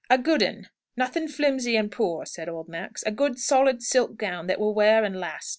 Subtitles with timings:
[0.09, 0.67] "A good 'un.
[0.97, 3.03] Nothing flimsy and poor," said old Max.
[3.03, 5.49] "A good, solid silk gown, that will wear and last.